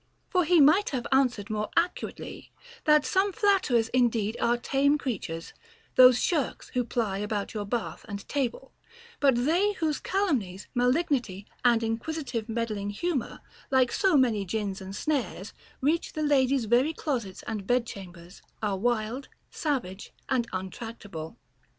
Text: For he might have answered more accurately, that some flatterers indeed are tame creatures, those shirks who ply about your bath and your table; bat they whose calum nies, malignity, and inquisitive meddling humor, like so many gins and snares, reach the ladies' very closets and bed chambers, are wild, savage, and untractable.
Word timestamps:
For 0.31 0.45
he 0.45 0.59
might 0.59 0.89
have 0.89 1.05
answered 1.11 1.51
more 1.51 1.69
accurately, 1.77 2.51
that 2.85 3.05
some 3.05 3.31
flatterers 3.31 3.87
indeed 3.89 4.35
are 4.41 4.57
tame 4.57 4.97
creatures, 4.97 5.53
those 5.93 6.19
shirks 6.19 6.69
who 6.69 6.83
ply 6.83 7.19
about 7.19 7.53
your 7.53 7.65
bath 7.65 8.03
and 8.09 8.17
your 8.19 8.25
table; 8.25 8.73
bat 9.19 9.35
they 9.35 9.73
whose 9.73 9.99
calum 9.99 10.39
nies, 10.39 10.65
malignity, 10.73 11.45
and 11.63 11.83
inquisitive 11.83 12.49
meddling 12.49 12.89
humor, 12.89 13.41
like 13.69 13.91
so 13.91 14.17
many 14.17 14.43
gins 14.43 14.81
and 14.81 14.95
snares, 14.95 15.53
reach 15.81 16.13
the 16.13 16.23
ladies' 16.23 16.65
very 16.65 16.93
closets 16.93 17.43
and 17.43 17.67
bed 17.67 17.85
chambers, 17.85 18.41
are 18.59 18.77
wild, 18.77 19.27
savage, 19.51 20.11
and 20.29 20.47
untractable. 20.51 21.37